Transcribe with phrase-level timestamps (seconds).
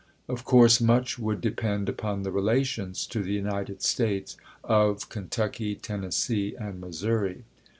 [0.27, 5.75] Of course much would depend upon the relations to the United States of Ken tucky,
[5.75, 7.43] Tennessee, and Missouri.